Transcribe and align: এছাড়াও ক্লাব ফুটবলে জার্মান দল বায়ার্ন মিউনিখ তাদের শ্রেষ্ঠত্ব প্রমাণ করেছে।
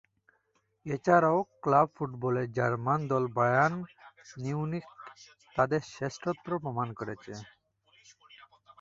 এছাড়াও 0.85 1.39
ক্লাব 1.63 1.87
ফুটবলে 1.95 2.43
জার্মান 2.57 2.99
দল 3.11 3.23
বায়ার্ন 3.37 3.75
মিউনিখ 4.37 4.85
তাদের 5.55 5.81
শ্রেষ্ঠত্ব 5.91 6.47
প্রমাণ 6.63 6.87
করেছে। 6.99 7.31